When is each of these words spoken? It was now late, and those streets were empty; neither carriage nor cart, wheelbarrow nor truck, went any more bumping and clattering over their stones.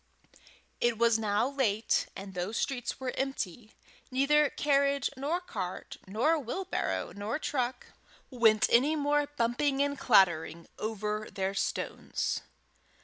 It 0.79 0.97
was 0.97 1.19
now 1.19 1.47
late, 1.47 2.07
and 2.15 2.33
those 2.33 2.57
streets 2.57 2.99
were 2.99 3.13
empty; 3.15 3.75
neither 4.09 4.49
carriage 4.49 5.11
nor 5.15 5.39
cart, 5.39 5.97
wheelbarrow 6.07 7.13
nor 7.15 7.37
truck, 7.37 7.85
went 8.31 8.67
any 8.71 8.95
more 8.95 9.27
bumping 9.27 9.79
and 9.83 9.99
clattering 9.99 10.67
over 10.79 11.27
their 11.31 11.53
stones. 11.53 12.41